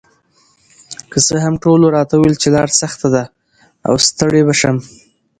[1.11, 3.23] که څه هم ټولو راته ویل چې لار سخته ده
[3.87, 4.77] او ستړې به شم،